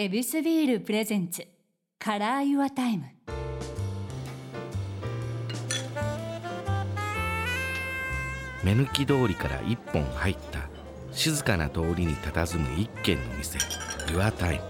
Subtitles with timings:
[0.00, 1.44] ヱビスビール presents
[1.98, 3.06] Color Your Time。
[8.62, 10.68] 目抜き通りから一本入った
[11.10, 13.58] 静かな通りに佇む一軒の店
[14.06, 14.60] Your Time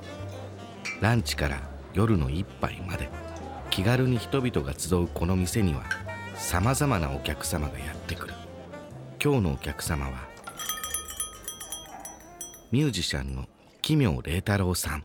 [1.03, 1.61] ランチから
[1.93, 3.11] 夜の一杯まで
[3.69, 5.83] 気軽に人々が集うこの店には
[6.37, 8.35] さまざまなお客様がやってくる。
[9.23, 10.27] 今日のお客様は
[12.73, 13.45] ミュージシャンの
[13.83, 15.05] 奇妙麗太郎さん。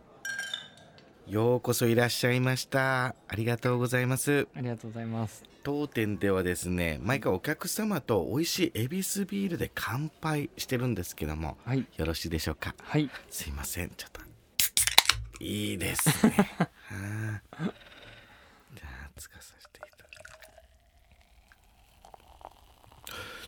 [1.27, 3.15] ようこそいらっしゃいました。
[3.27, 4.47] ありがとうございます。
[4.55, 5.43] ありがとうございます。
[5.63, 11.85] 当店ではですね毎回お客様と美味しいエビスビールで乾杯してるんですけども、はい。
[11.97, 12.75] よろしいでしょうか？
[12.83, 13.09] はい。
[13.29, 13.89] すいません。
[13.95, 14.21] ちょっと
[15.43, 16.31] いいですね。
[16.59, 16.67] は
[17.51, 17.63] あ。
[18.75, 20.09] じゃあつかさせていただ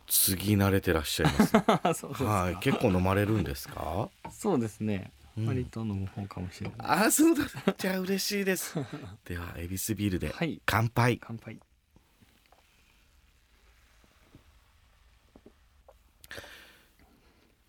[0.06, 1.52] き次慣れてらっしゃいます。
[2.00, 2.58] そうですはい。
[2.64, 4.10] 結構飲まれるんですか？
[4.32, 5.12] そうですね。
[5.38, 5.48] うん。
[5.48, 6.78] 割と飲む方かもしれない。
[6.80, 7.46] あそうだ。
[7.78, 8.76] じゃあ嬉しいです。
[9.26, 10.62] ではエビスビールではい。
[10.66, 11.60] 乾杯、乾杯。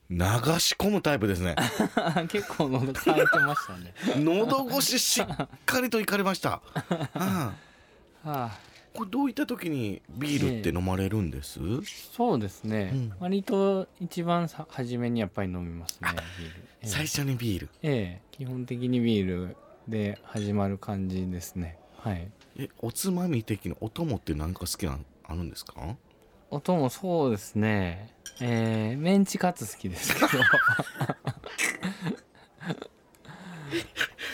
[0.09, 0.19] 流
[0.61, 1.57] し込むタイプですね。
[2.31, 3.93] 結構喉乾いてましたね。
[4.23, 5.27] 喉越ししっ
[5.65, 6.63] かりといかれました、は
[7.15, 7.55] あ、は
[8.25, 8.59] あ、
[8.97, 11.61] これどういった時にビールって飲まれるんです、
[12.13, 12.91] そうですね。
[12.93, 16.09] うん割と一番さ初めにやっぱり飲みますね。
[16.39, 16.55] ビール。
[16.57, 19.57] ええ最初にビールええ基本的にビール
[19.89, 21.79] で始まる感じですね。
[21.99, 22.29] はい。
[22.59, 25.97] えおつまみ的なお供って何か好きなのあるんですか？
[26.51, 28.15] 音もそうですね。
[28.41, 30.27] えー、メンチカツ好きですけど。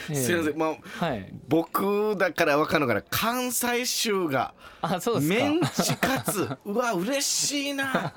[0.09, 0.15] ええ。
[0.15, 0.57] すいません。
[0.57, 1.33] まあはい。
[1.47, 5.35] 僕だから分かるのかな関西州があ、そうですか。
[5.35, 6.49] メンチカツ。
[6.65, 8.13] うわ嬉しいな。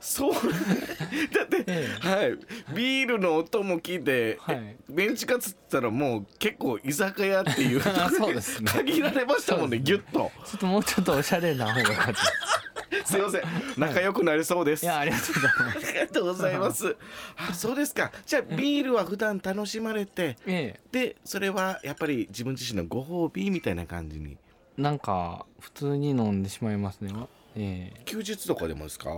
[0.00, 0.32] そう。
[1.32, 2.38] だって、えはい。
[2.74, 4.56] ビールの音も聞いて、はい。
[4.56, 8.70] えメンチカツって言ったらもう結構居酒屋っていうあ そうですね。
[8.72, 9.82] 限られましたもんねね。
[9.84, 10.30] ギュッと。
[10.44, 12.77] ちょっともうちょっとおしゃれな方がよかった。
[13.04, 13.42] すいません
[13.76, 15.86] 仲良くなりそうです、いや、ありがとうございます。
[15.88, 16.96] ありがとうございます。
[17.36, 18.12] あ、そうですか。
[18.26, 24.38] じゃあビールは普段楽しまれて、えでそれはやっぱり自分自身のご褒美みたいな感じに。
[24.78, 27.12] え、なんか普通に飲んでしまいますね。
[27.56, 29.10] ええ、休日とかでもですか？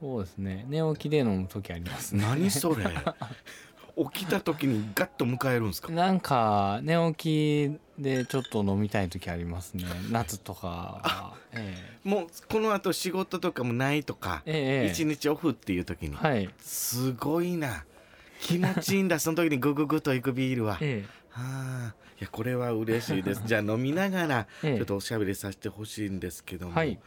[0.00, 0.64] そうですね。
[0.68, 2.24] 寝起きで飲む時ありますね。
[2.24, 2.84] 何それ？
[4.12, 5.90] 起きた時にガッと迎えるんですか？
[5.92, 9.84] なんか寝起きでちょっと飲みたい時ありますね。
[10.12, 10.66] 夏とか
[11.02, 11.34] は。
[11.52, 16.48] えもうこの後仕事とかもないとか、え、ええ、一日オフっていう時に、はい。
[16.60, 17.84] すごいな。
[18.40, 19.18] 気持ちいいんだ。
[19.20, 20.76] その時にグググと行くビールは。
[20.82, 23.42] えはあ、いやこれは嬉しいです。
[23.48, 26.98] じゃあ飲みながらええちょっとおしゃべりさせてほしいんですけども、はいい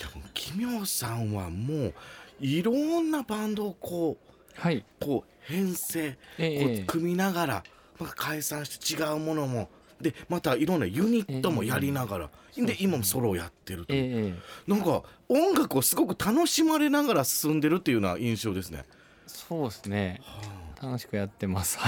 [0.00, 1.94] やもう奇妙さんはもう
[2.40, 4.18] いろんなバンドをこ
[4.58, 4.76] え、はい。
[4.76, 6.78] うこう編成こえ。
[6.78, 7.64] えう組みながら、
[7.98, 9.68] まあ、解散して違うものも
[10.00, 18.84] でまたいろんなユニットもやりながら、でええ今もソロをやってるとええ、ええ、なんか音楽をすごく楽しまれながら進んでるっていうような印象ですね。
[19.26, 20.20] そうですね。
[20.22, 21.78] は楽しくやってます。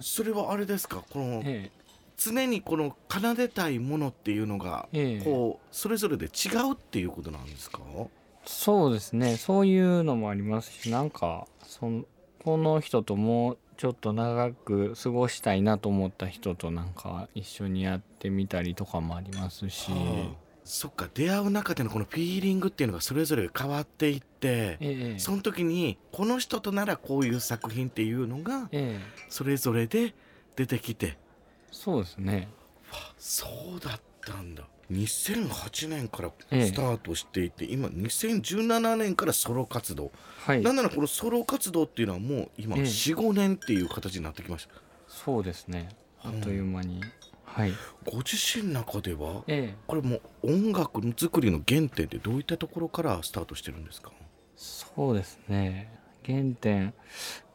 [0.00, 1.04] それはあれですか？
[1.10, 1.70] このえ。
[2.16, 5.24] 常にこの奏でたいものっていうのが、ええ。
[5.24, 7.80] こうそれぞれで違うっていうことなんですか？
[8.46, 9.36] そうですね。
[9.36, 12.04] そういうのもありますしなんかその
[12.44, 21.08] この人ともうちょっと長く過ごしたいなと思った人となんか一緒にやってみたりとかもありますし、はあそっか。
[21.12, 25.18] 出会う中でのこのフィーリングっていうのがそれぞれ変わっていってええ。
[25.18, 29.24] その時にこの人とならこういう作品っていうのがええ。
[29.28, 30.14] それぞれで
[30.56, 31.18] 出てきて。
[31.70, 32.48] そうですね。
[33.18, 33.46] そ
[33.76, 36.66] うだったんだ2008年からええ。
[36.66, 40.12] スタートしていて、今2017年からソロ活動、
[40.44, 40.62] はい。
[40.62, 42.82] なんならこのソロ活動っていうのはもう今ええ。
[42.82, 44.74] 45年っていう形になってきました、
[45.08, 45.88] そうですね。
[46.22, 47.00] あっという間に、
[47.44, 47.72] はい。
[48.10, 49.76] ご自身の中ではええ。
[49.86, 54.12] これもう音楽作りの原点ってどういったところからスタートしてるんですか？
[54.56, 55.92] そうですね
[56.26, 56.94] 原点。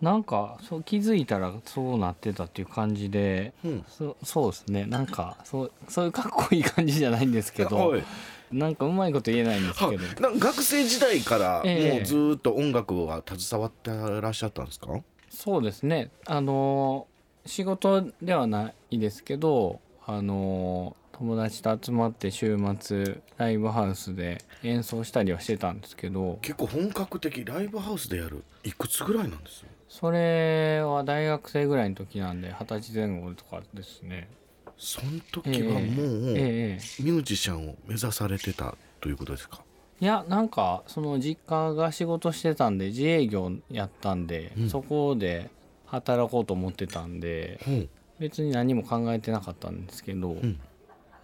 [0.02, 3.85] なんかそう気づいたらそうなってたっていう感じでうん。
[3.88, 4.86] そそうですね。
[4.86, 8.04] なんかそうそういうかっこいい感じじゃないんですけどはい。
[8.51, 10.04] なんかうまいこと言えないんですはけど。
[10.39, 11.94] 学生時代からええ。
[11.98, 14.88] もうずーっと音楽は携わってらっしゃったんですか、
[15.30, 16.10] そうですね。
[16.25, 17.07] あの
[17.45, 34.30] 仕事ではないですけどあの友達と集まって週末ライブハウスで演奏したりはしてたんですけど結構本格的ライブハウスでやるいくつぐらいなんですそれは大学生ぐらいの時なんで二十歳前後とかですね。
[34.77, 39.62] その時はもう、ええええミュージシャンを目指されてたということですか？
[40.00, 44.69] いやなんかその実家が仕事してたんで自営業やったんで、うん。
[44.69, 45.50] そこで
[45.88, 47.72] 働こうと思ってたんでう。
[47.72, 47.89] ん
[48.19, 50.60] 別に何も考えてなかったんですけど、ん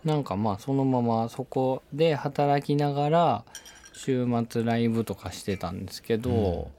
[0.06, 3.44] なんかまあそのままそこで働きながら
[3.94, 6.70] 週末ライブとかしてたんですけど、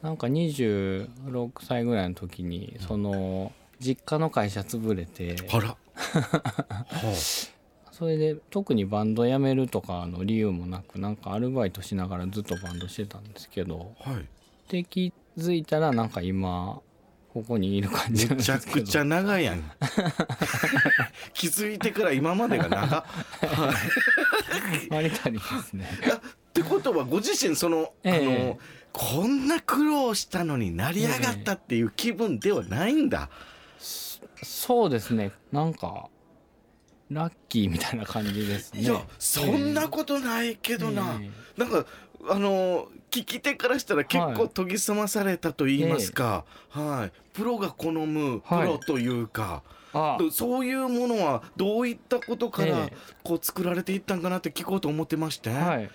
[0.00, 5.76] なんか26歳ぐらいの時にその実家の会社潰れてあら。
[5.94, 6.86] は
[7.90, 14.26] それで特にバンド辞めるとかの理由もなくなんかアルバイトしながらずっとバンドしてたんですけどあはい。
[14.70, 16.80] で気づいたらなんか今
[17.32, 19.62] ここにいる感じめちゃくちゃ長いやん。
[21.32, 23.04] 気づいてから今までが長っ。
[23.40, 23.72] は
[24.86, 25.88] い割りたりですね。
[26.18, 28.16] ってことはご自身その、ええ。
[28.16, 28.58] あの
[28.92, 33.30] こんな苦労したのに成り上がったっていう気分ではないんだ、
[33.78, 35.32] そうですね。
[35.50, 36.10] なんか
[37.12, 38.82] ラッキーみたいな感じですね。
[38.82, 41.86] いやそんなことないけどな、えなんか
[42.28, 47.12] あの聞き手からしたら結構はい研ぎ澄まされたと言いますか、はい。
[47.32, 48.68] プロが好むプはい。
[48.68, 49.62] ロというか、
[49.92, 50.18] あ。
[50.30, 52.96] そういうものはどういったことからええ。
[53.24, 55.90] こう作られていったんかなって聞こうと思ってまして、はい。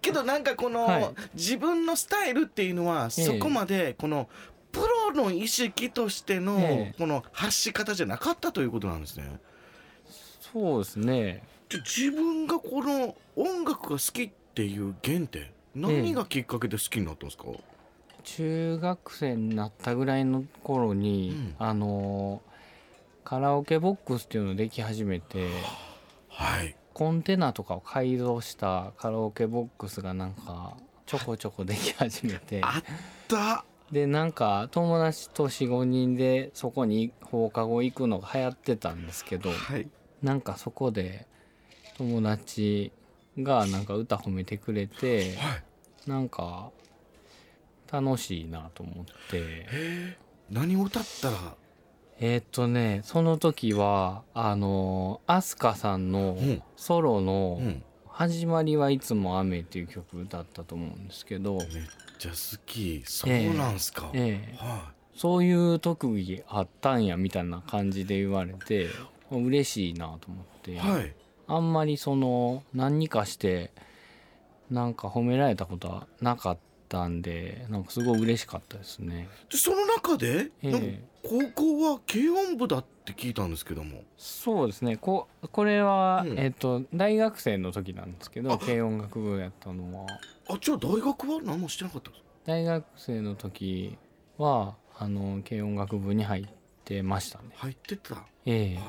[0.00, 1.14] けどなんかこの、はい。
[1.34, 3.24] 自分のスタイルっていうのはええ。
[3.24, 4.28] そこまでこの
[4.70, 6.94] プロの意識としてのええ。
[6.98, 9.40] この発し方じゃなかったということなんですね。
[10.52, 11.42] そうですね。
[11.70, 17.44] 自分がこの音楽が好きっていう原点何がきっかけで好きになったんですか、
[18.24, 21.54] 中学生になったぐらいの頃に、うん。
[21.58, 22.42] あの
[23.24, 25.48] カラオケボックスっていうのでき始めて
[26.28, 26.76] はい。
[26.92, 30.76] コンテナとかを改造したカラオケボックスがなんか
[31.06, 32.60] ちょこちょこでき始めて。
[32.62, 32.82] あっ
[33.28, 33.64] た。
[33.90, 39.86] でなんか友達と45人でそこに放課後行くのが流行ってたんですけどはい
[40.22, 41.26] なんかそこで
[41.98, 42.92] 友達
[43.38, 45.62] がなんか歌褒めてくれてはい。
[46.10, 46.70] なんか
[47.90, 49.12] 楽しいなと思って。
[49.32, 50.18] え。
[50.50, 51.36] 何を歌ったら？
[52.20, 56.62] えーっとねその時はあの飛鳥さんのうん。
[56.76, 61.68] ソロのうん「始まりはいつも雨」っていう曲歌ったと思うんですけど、めっ
[62.18, 63.02] ちゃ好き。
[63.06, 64.56] そうなんすか、ええ。
[64.56, 68.88] はそういう特技あったんやみたいな感じで言われて
[69.38, 71.14] 嬉しいなと思って、いはい。
[71.48, 73.72] あんまりその何かして
[74.70, 76.58] なんか褒められたことはなかっ
[76.88, 79.28] たんでなんかすごい嬉しかったですね。
[79.50, 80.70] でその中で、ええ。
[80.70, 80.86] なんか
[81.54, 84.02] 高校は軽音部だって聞いたんですけども。
[84.16, 84.96] そうですね。
[84.96, 86.38] ここれは、うん。
[86.38, 88.42] えっと大学生の時なんですけあ。
[88.44, 90.06] ど軽音楽部やったのは。
[90.48, 92.28] あじゃあ大学は何もしてなかったんですか？
[92.46, 93.96] 大学生の時
[94.38, 96.46] はあの軽音楽部に入っ
[96.84, 97.50] てましたね。
[97.54, 98.16] 入ってた。
[98.46, 98.80] ええ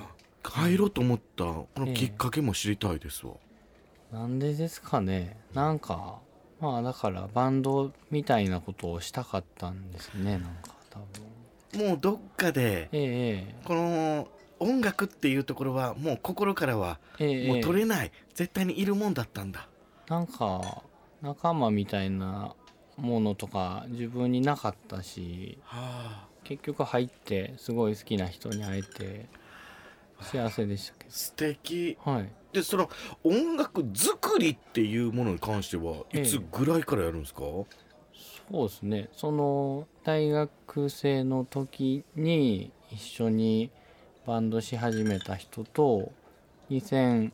[0.51, 3.33] 入ろうと思ったこのきっかけも知りたいですわ、
[4.11, 5.37] なんでですかね。
[5.53, 6.19] なんか
[6.59, 10.49] まあだからバンドみたいなことをしたかったんですねなんか
[10.89, 10.99] 多
[11.73, 11.87] 分。
[11.87, 13.55] もうどっかでええ。
[13.65, 14.27] この
[14.59, 17.47] 音楽っていうところはもう心からはええええ。
[17.47, 19.67] もう取れない、絶対にいるもんだったんだ。
[20.07, 20.83] なんか
[21.21, 22.55] 仲間みたいな
[22.97, 26.27] ものとか自分になかったしはあ。
[26.43, 29.27] 結局入ってすごい好きな人に会えて
[30.21, 31.97] 幸せでしたけ素敵。
[32.05, 32.31] どはい。
[32.53, 32.89] でその
[33.23, 37.65] 音楽作りっていうものに関してはええいつぐらいからやるんですか、そ
[38.51, 39.09] うですね。
[39.11, 43.71] その大学生の時に一緒に
[44.27, 46.11] バンドし始めた人と
[46.69, 47.31] 2001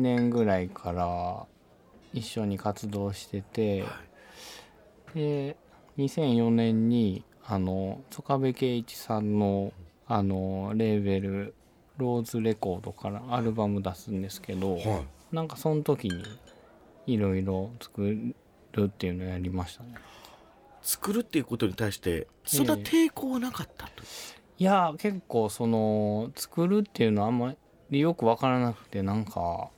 [0.00, 1.46] 年ぐらいから
[2.12, 3.84] 一緒に活動してて
[5.14, 5.56] で
[5.98, 9.72] 2004年にあの曽我部圭一さんの
[10.06, 11.54] あのレーベル
[11.98, 16.22] ローズレコードからアルバム出すんですけど、はなんかその時に
[17.06, 18.02] いろいろ作
[18.72, 19.90] るっていうのをやりましたね。
[19.92, 19.94] い、
[20.80, 24.02] 作るっていうことに対してそんな抵抗はなかったと、
[24.58, 27.54] いや結構その作るっていうのはあんま
[27.90, 29.70] りよく分からなくてなんか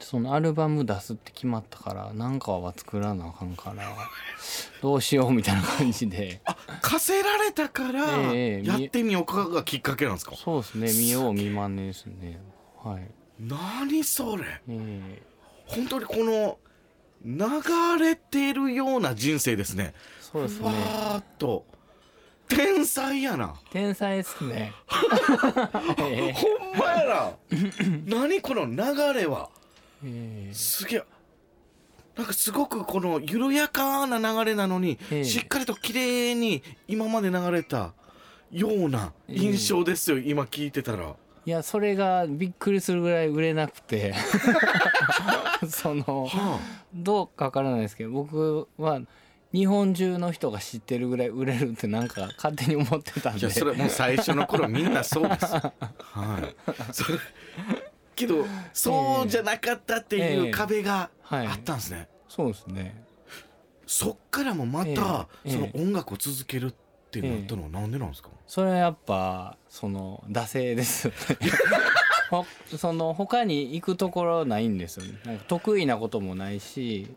[0.00, 3.84] そのアルバム出すって決まったからなんかは作らなあかんから
[4.82, 6.42] どうしようみたいな感じで。
[6.44, 12.40] あ 課せられたからええやってみようかがきっかけなんですか、そうですね見よう見まねですね。
[12.82, 13.10] はい。
[13.38, 14.44] 何それ？
[14.46, 15.22] ええ。
[15.66, 16.58] 本当にこの
[17.24, 19.86] 流れてるような人生ですね。
[19.86, 20.68] わそうですね。
[20.68, 21.64] ーっと。
[22.48, 23.54] 天才やな。
[23.72, 24.72] 天才ですね。
[25.98, 27.32] え えほんまや
[28.06, 28.18] な。
[28.20, 28.76] 何この流
[29.18, 29.48] れは？
[30.04, 30.54] ええ。
[30.54, 31.02] すげえ
[32.16, 35.24] なんかすごくこの緩やかな流れなのに、ええ。
[35.24, 37.92] しっかりと綺麗に今まで流れた
[38.52, 41.16] ような印象ですよ、今聞いてたら。
[41.46, 44.14] いやそれがびっくりするぐらい売れなくて。
[45.68, 46.60] そのは
[46.94, 49.00] どうかわからないですけど僕は
[49.52, 53.40] 日本中の人が知ってるぐらい売れるってなんか勝手に思ってたんで。
[53.40, 55.72] いやそれもう最初の頃みんなそうですは
[56.40, 56.92] い。
[56.92, 57.18] それ
[58.14, 63.02] けどそうじゃなかったっていう壁がはいあったんですね、そうですね。
[63.86, 66.74] そっからもまたええその音楽を続けるっ
[67.10, 71.10] てなったのはなんでなんですか、それはやっぱその惰性です
[72.76, 75.20] その他に行くところないんですよね。
[75.24, 77.14] なんか得意なこともないし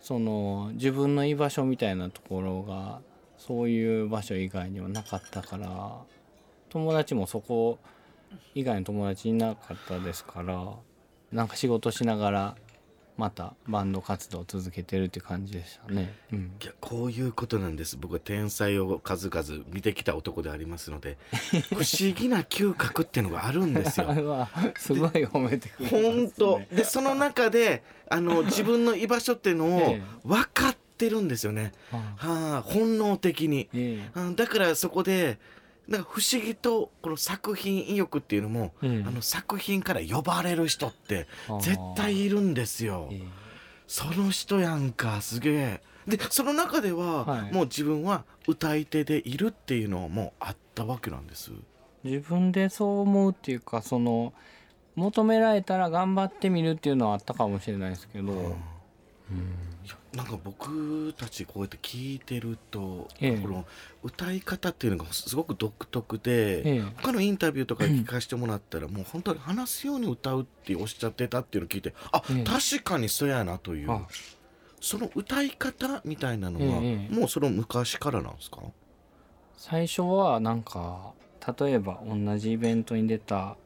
[0.00, 3.00] その自分の居場所みたいなところが
[3.36, 5.98] そういう場所以外にはなかったから
[6.70, 7.78] 友達もそこ
[8.54, 10.74] 以外の友達いなかったですから
[11.32, 12.56] なんか仕事しながら
[13.20, 16.14] またバンド活動を続けてるって感じでしたね。
[16.32, 16.52] うん。
[16.62, 17.98] いやこういうことなんです。
[17.98, 21.18] 僕は天才を数々見てきた男でありますので
[21.68, 24.48] 不思議な嗅覚っていうのがあるんですよ。
[24.78, 26.62] すごい褒めてくれ本当。
[26.74, 30.02] でその中であの 自分の居場所っていうのをええ。
[30.24, 34.20] 分かってるんですよね、ははあ、本能的に、ええ。
[34.20, 35.38] うんだからそこで
[35.90, 41.26] なんか不思議とこの作品意欲っていうのも、ええあの作品から呼ばれる人って
[41.60, 43.08] 絶対いるんですよ。
[43.10, 43.22] ええ。
[43.88, 45.82] その人やんかすげえ。
[46.06, 47.52] でその中では、はい。
[47.52, 51.50] もう自分は歌い手でいるっていうのはもうあったわけなんです。
[52.04, 54.32] 自分でそう思うっていうかその
[54.94, 58.36] 求められたら頑張ってみるっていうのはあったかもしれないですけど、うん。
[58.38, 58.54] いや
[60.14, 63.38] なんか僕たちこうやって聞いてると、ええ。
[63.38, 63.64] この
[64.02, 66.82] 歌い方っていうのがすごく独特で、ええ。
[67.02, 72.44] 他のインタビューとか聞かせてもらったら、もう本当に話すように歌うっておっしゃってたっていうのを聞いてあ、ええ。
[72.44, 73.90] 確かにそうやなという。
[73.90, 74.06] あ。
[74.80, 77.14] その歌い方みたいなのは、ええ。
[77.14, 78.62] もうその昔からなんですか？
[79.56, 81.12] 最初はなんか
[81.58, 83.56] 例えば同じイベントに出た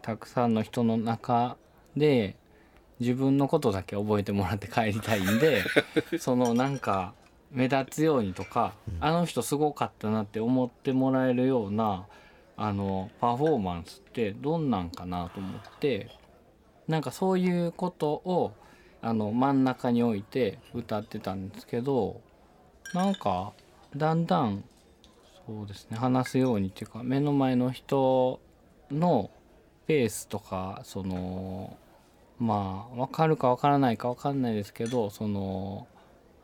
[0.00, 1.58] たくさんの人の中
[1.94, 2.36] で
[3.02, 5.62] 自分のことだけ覚えてもらって帰りたいんで
[6.18, 7.14] そのなんか
[7.50, 12.06] 目立つようにとか、あの人すごかったなって思ってもらえるような
[12.56, 16.08] あのパフォーマンスってどんなんかなと思って
[16.88, 18.52] なんかそういうことを
[19.02, 22.20] あの真ん中に置いて歌ってたんですけど
[22.94, 23.52] なんか
[23.96, 24.64] だんだん
[25.46, 28.40] そうですね話すようにっていうか目の前の人
[28.90, 29.30] の
[29.86, 31.76] ペースとかその
[32.42, 35.86] まあ分かるか分からないか分かんないですけどその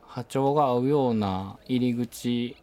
[0.06, 2.56] 波長が合うような入り口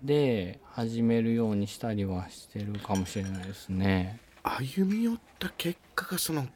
[0.00, 4.20] で始めるようにしたりはしてるかもしれないですね。
[4.44, 6.48] 歩み寄った結果がその語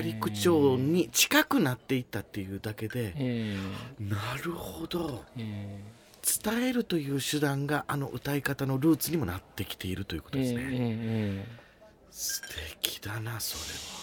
[0.00, 3.56] り口調に近くなっていったっていうだけで、え
[3.98, 5.24] なるほど。
[5.36, 5.96] ええ。
[6.44, 11.66] 伝えるという手段があの歌い方のルーツにもなってきているということええですね、ええ
[12.10, 12.42] 素
[12.80, 13.90] 敵だなそれは。
[13.90, 13.95] はい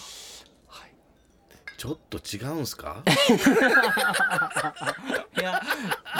[1.84, 3.02] ちょっと違うんすか？
[5.38, 5.60] いや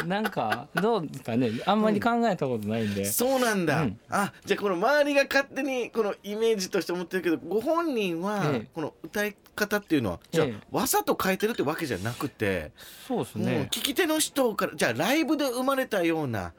[0.04, 1.52] なんかどうですかね。
[1.64, 3.98] あんまり考えたことないんで、そうなんだ、うん。
[4.10, 8.68] あじゃあこの周りが勝手にこのイメージとして思ってるけどご本人はええ。
[8.74, 10.54] この歌い方っていうのはじゃあええ。
[10.70, 12.72] わざと変えてるってわけじゃなくて、
[13.08, 13.68] うんそうですね。
[13.72, 16.52] 聞き手の人からじゃあライブで生まれたような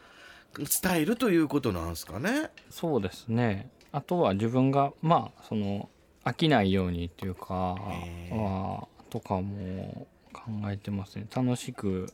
[0.68, 2.50] スタイルということなんですかね？
[2.72, 3.70] そうですね。
[3.92, 5.90] あとは自分がまあその
[6.24, 8.36] 飽きないようにっていうかへえ。
[8.36, 11.26] はとかも考えてますね。
[11.34, 12.12] 楽しく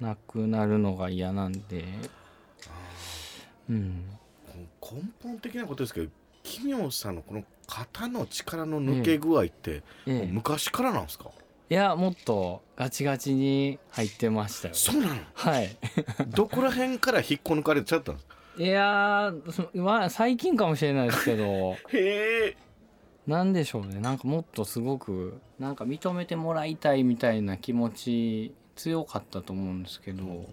[0.00, 1.84] なくなるのが嫌なんで。
[3.70, 4.04] うん。
[4.80, 6.10] 根本的なことですけど
[6.42, 10.28] 奇妙さんのこの肩の力の抜け具合って、ええ。
[10.30, 11.30] 昔からなんですか、
[11.70, 14.74] いやもっとガチガチに入ってましたよ。
[14.74, 15.20] そうなの？
[15.34, 15.76] はい。
[16.34, 18.36] どこら辺から引っこ抜かれちゃったんですか？
[18.58, 19.32] いや
[19.74, 21.44] まあ最近かもしれないですけど。
[21.44, 22.56] へえ
[23.26, 24.00] なんでしょうね。
[24.00, 30.46] なんかもっとすごくなんか認めてもらいたいみたいな気持ち強かったと思うんですけど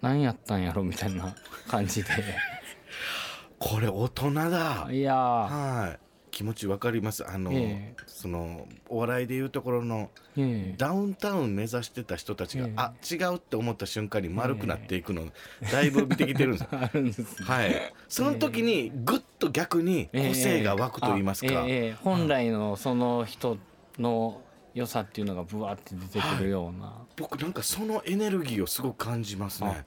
[0.00, 1.34] 何やったんやろみたいな
[1.68, 2.10] 感じで。
[3.58, 4.88] これ大人だ。
[4.90, 5.86] いやー。
[5.86, 6.05] はい
[6.36, 7.26] 気持ちわかります。
[7.26, 7.94] あの、ええ。
[8.06, 10.74] そのお笑いでいうところのええ。
[10.76, 12.72] ダウンタウン目指してた人たちが、ええ。
[12.76, 15.32] あ違うって思った瞬間に丸くなっていくの、
[15.72, 16.60] だいぶ見てきてるんです。
[16.64, 17.26] よ あるんですね。
[17.40, 17.94] はい。
[18.06, 21.64] その時にぐっと逆に個性が湧くと言いますか、
[22.02, 23.56] 本来のその人
[23.98, 24.42] の
[24.74, 29.86] 良さっていうのがブワーって出てくるような、僕なんかそのエネルギーをすごく感じますね。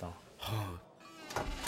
[0.00, 0.06] あ
[0.38, 0.62] は
[1.64, 1.67] い